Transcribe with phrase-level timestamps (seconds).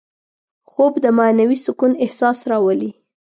[0.71, 2.91] خوب د معنوي سکون احساس راولي